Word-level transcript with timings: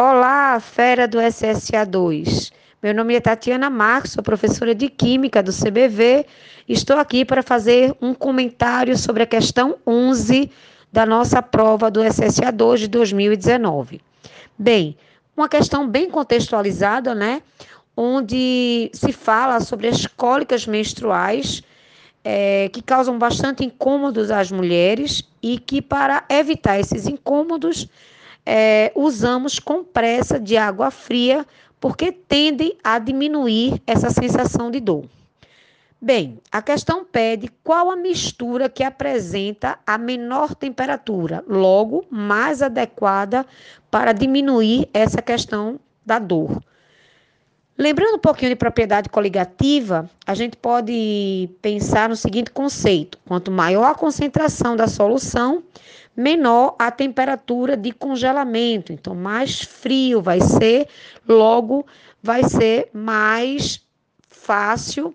Olá, 0.00 0.60
fera 0.60 1.08
do 1.08 1.18
SSA2. 1.18 2.52
Meu 2.80 2.94
nome 2.94 3.16
é 3.16 3.20
Tatiana 3.20 3.68
Marcos, 3.68 4.12
sou 4.12 4.22
professora 4.22 4.72
de 4.72 4.88
Química 4.88 5.42
do 5.42 5.50
CBV. 5.50 6.24
Estou 6.68 6.98
aqui 6.98 7.24
para 7.24 7.42
fazer 7.42 7.92
um 8.00 8.14
comentário 8.14 8.96
sobre 8.96 9.24
a 9.24 9.26
questão 9.26 9.76
11 9.84 10.52
da 10.92 11.04
nossa 11.04 11.42
prova 11.42 11.90
do 11.90 11.98
SSA2 11.98 12.76
de 12.76 12.86
2019. 12.86 14.00
Bem, 14.56 14.96
uma 15.36 15.48
questão 15.48 15.88
bem 15.88 16.08
contextualizada, 16.08 17.12
né? 17.12 17.42
Onde 17.96 18.92
se 18.94 19.12
fala 19.12 19.58
sobre 19.58 19.88
as 19.88 20.06
cólicas 20.06 20.64
menstruais 20.64 21.60
é, 22.22 22.68
que 22.72 22.82
causam 22.82 23.18
bastante 23.18 23.64
incômodos 23.64 24.30
às 24.30 24.52
mulheres 24.52 25.24
e 25.42 25.58
que, 25.58 25.82
para 25.82 26.22
evitar 26.28 26.78
esses 26.78 27.08
incômodos, 27.08 27.88
é, 28.50 28.90
usamos 28.94 29.58
compressa 29.58 30.40
de 30.40 30.56
água 30.56 30.90
fria, 30.90 31.46
porque 31.78 32.10
tendem 32.10 32.78
a 32.82 32.98
diminuir 32.98 33.82
essa 33.86 34.08
sensação 34.08 34.70
de 34.70 34.80
dor. 34.80 35.04
Bem, 36.00 36.38
a 36.50 36.62
questão 36.62 37.04
pede 37.04 37.50
qual 37.62 37.90
a 37.90 37.96
mistura 37.96 38.70
que 38.70 38.82
apresenta 38.82 39.78
a 39.86 39.98
menor 39.98 40.54
temperatura, 40.54 41.44
logo 41.46 42.06
mais 42.08 42.62
adequada 42.62 43.44
para 43.90 44.12
diminuir 44.12 44.88
essa 44.94 45.20
questão 45.20 45.78
da 46.06 46.18
dor. 46.18 46.62
Lembrando 47.76 48.14
um 48.14 48.20
pouquinho 48.20 48.50
de 48.50 48.56
propriedade 48.56 49.10
coligativa, 49.10 50.08
a 50.26 50.34
gente 50.34 50.56
pode 50.56 51.50
pensar 51.60 52.08
no 52.08 52.16
seguinte 52.16 52.50
conceito: 52.50 53.18
quanto 53.26 53.50
maior 53.50 53.84
a 53.84 53.94
concentração 53.94 54.74
da 54.74 54.88
solução, 54.88 55.62
menor 56.18 56.74
a 56.80 56.90
temperatura 56.90 57.76
de 57.76 57.92
congelamento. 57.92 58.92
Então, 58.92 59.14
mais 59.14 59.60
frio 59.60 60.20
vai 60.20 60.40
ser, 60.40 60.88
logo 61.28 61.86
vai 62.20 62.42
ser 62.42 62.90
mais 62.92 63.80
fácil 64.26 65.14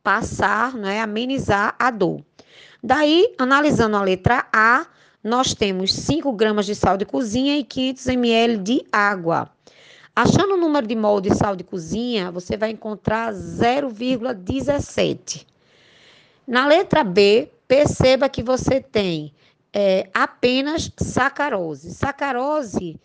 passar, 0.00 0.74
né, 0.74 1.00
amenizar 1.00 1.74
a 1.76 1.90
dor. 1.90 2.22
Daí, 2.80 3.34
analisando 3.36 3.96
a 3.96 4.02
letra 4.02 4.46
A, 4.52 4.86
nós 5.24 5.54
temos 5.54 5.92
5 5.92 6.32
gramas 6.32 6.66
de 6.66 6.76
sal 6.76 6.96
de 6.96 7.04
cozinha 7.04 7.58
e 7.58 7.64
500 7.64 8.06
ml 8.06 8.58
de 8.58 8.86
água. 8.92 9.50
Achando 10.14 10.54
o 10.54 10.56
número 10.56 10.86
de 10.86 10.94
mol 10.94 11.20
de 11.20 11.34
sal 11.34 11.56
de 11.56 11.64
cozinha, 11.64 12.30
você 12.30 12.56
vai 12.56 12.70
encontrar 12.70 13.32
0,17. 13.32 15.44
Na 16.46 16.64
letra 16.66 17.02
B, 17.02 17.50
perceba 17.66 18.28
que 18.28 18.42
você 18.42 18.80
tem 18.80 19.32
é, 19.72 20.10
apenas 20.12 20.90
sacarose. 20.96 21.92
Sacarose, 21.92 22.98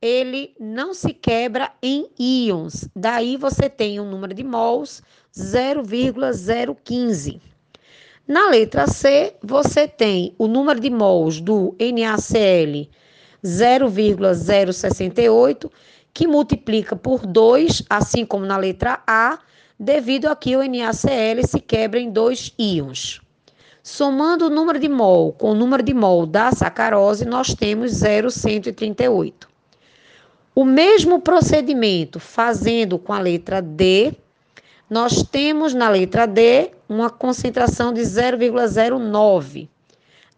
ele 0.00 0.54
não 0.58 0.94
se 0.94 1.12
quebra 1.12 1.72
em 1.82 2.08
íons. 2.18 2.88
Daí 2.94 3.36
você 3.36 3.68
tem 3.70 4.00
um 4.00 4.10
número 4.10 4.34
de 4.34 4.44
mols 4.44 5.02
0,015. 5.36 7.40
Na 8.26 8.48
letra 8.48 8.86
C, 8.86 9.34
você 9.42 9.86
tem 9.88 10.34
o 10.38 10.46
número 10.46 10.80
de 10.80 10.90
mols 10.90 11.40
do 11.40 11.74
NaCl 11.80 12.88
0,068, 13.44 15.70
que 16.14 16.26
multiplica 16.26 16.94
por 16.94 17.26
2, 17.26 17.84
assim 17.88 18.26
como 18.26 18.44
na 18.44 18.56
letra 18.56 19.02
A, 19.06 19.38
devido 19.78 20.26
a 20.26 20.36
que 20.36 20.54
o 20.56 20.62
NaCl 20.62 21.46
se 21.46 21.58
quebra 21.58 21.98
em 21.98 22.10
dois 22.10 22.52
íons. 22.58 23.21
Somando 23.82 24.46
o 24.46 24.50
número 24.50 24.78
de 24.78 24.88
mol 24.88 25.32
com 25.32 25.50
o 25.50 25.54
número 25.54 25.82
de 25.82 25.92
mol 25.92 26.24
da 26.24 26.52
sacarose, 26.52 27.24
nós 27.24 27.52
temos 27.52 27.90
0,138. 27.90 29.48
O 30.54 30.64
mesmo 30.64 31.20
procedimento 31.20 32.20
fazendo 32.20 32.96
com 32.96 33.12
a 33.12 33.18
letra 33.18 33.60
D, 33.60 34.14
nós 34.88 35.24
temos 35.24 35.74
na 35.74 35.88
letra 35.88 36.26
D 36.26 36.70
uma 36.88 37.10
concentração 37.10 37.92
de 37.92 38.02
0,09. 38.02 39.68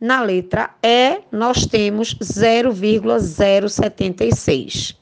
Na 0.00 0.22
letra 0.22 0.70
E, 0.82 1.20
nós 1.30 1.66
temos 1.66 2.16
0,076. 2.22 4.96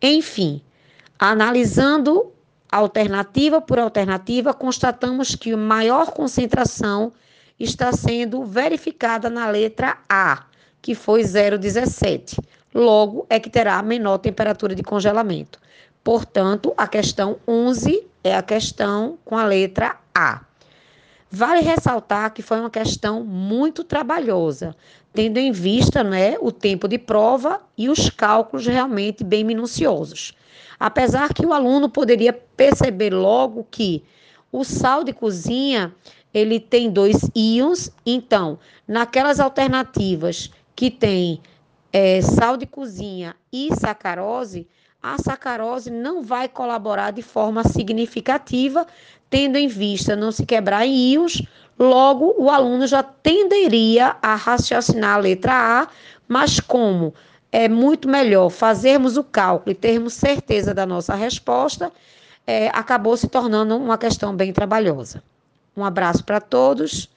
Enfim, 0.00 0.62
analisando 1.18 2.32
alternativa 2.70 3.60
por 3.60 3.78
alternativa, 3.78 4.54
constatamos 4.54 5.34
que 5.34 5.52
a 5.52 5.56
maior 5.56 6.12
concentração 6.12 7.12
está 7.58 7.92
sendo 7.92 8.44
verificada 8.44 9.30
na 9.30 9.48
letra 9.48 9.98
A, 10.08 10.44
que 10.82 10.94
foi 10.94 11.22
0,17. 11.22 12.38
Logo, 12.74 13.26
é 13.30 13.40
que 13.40 13.48
terá 13.48 13.82
menor 13.82 14.18
temperatura 14.18 14.74
de 14.74 14.82
congelamento. 14.82 15.58
Portanto, 16.04 16.72
a 16.76 16.86
questão 16.86 17.38
11 17.48 18.06
é 18.22 18.36
a 18.36 18.42
questão 18.42 19.18
com 19.24 19.36
a 19.36 19.44
letra 19.44 19.96
A. 20.14 20.42
Vale 21.30 21.60
ressaltar 21.60 22.32
que 22.32 22.42
foi 22.42 22.60
uma 22.60 22.70
questão 22.70 23.24
muito 23.24 23.82
trabalhosa, 23.82 24.76
tendo 25.12 25.38
em 25.38 25.50
vista 25.50 26.04
né, 26.04 26.36
o 26.40 26.52
tempo 26.52 26.86
de 26.86 26.98
prova 26.98 27.60
e 27.76 27.88
os 27.88 28.08
cálculos 28.08 28.66
realmente 28.66 29.24
bem 29.24 29.42
minuciosos. 29.42 30.34
Apesar 30.78 31.32
que 31.32 31.44
o 31.44 31.52
aluno 31.52 31.88
poderia 31.88 32.32
perceber 32.32 33.10
logo 33.10 33.66
que 33.70 34.04
o 34.56 34.64
sal 34.64 35.04
de 35.04 35.12
cozinha 35.12 35.94
ele 36.32 36.58
tem 36.58 36.90
dois 36.90 37.30
íons, 37.34 37.90
então, 38.06 38.58
naquelas 38.88 39.38
alternativas 39.38 40.50
que 40.74 40.90
tem 40.90 41.42
é, 41.92 42.22
sal 42.22 42.56
de 42.56 42.64
cozinha 42.64 43.36
e 43.52 43.68
sacarose, 43.74 44.66
a 45.02 45.18
sacarose 45.18 45.90
não 45.90 46.22
vai 46.22 46.48
colaborar 46.48 47.10
de 47.10 47.20
forma 47.20 47.64
significativa, 47.64 48.86
tendo 49.28 49.58
em 49.58 49.68
vista 49.68 50.16
não 50.16 50.32
se 50.32 50.46
quebrar 50.46 50.86
em 50.86 51.12
íons, 51.12 51.42
logo 51.78 52.34
o 52.38 52.50
aluno 52.50 52.86
já 52.86 53.02
tenderia 53.02 54.16
a 54.22 54.34
raciocinar 54.34 55.16
a 55.16 55.20
letra 55.20 55.52
A, 55.52 55.88
mas 56.26 56.60
como 56.60 57.12
é 57.52 57.68
muito 57.68 58.08
melhor 58.08 58.48
fazermos 58.48 59.18
o 59.18 59.24
cálculo 59.24 59.72
e 59.72 59.74
termos 59.74 60.14
certeza 60.14 60.72
da 60.72 60.86
nossa 60.86 61.14
resposta, 61.14 61.92
é, 62.46 62.68
acabou 62.68 63.16
se 63.16 63.28
tornando 63.28 63.76
uma 63.76 63.98
questão 63.98 64.34
bem 64.34 64.52
trabalhosa. 64.52 65.22
Um 65.76 65.84
abraço 65.84 66.24
para 66.24 66.40
todos 66.40 67.08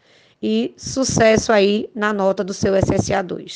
e 0.42 0.74
sucesso 0.78 1.52
aí 1.52 1.90
na 1.94 2.12
nota 2.12 2.44
do 2.44 2.54
seu 2.54 2.74
SSA2. 2.74 3.52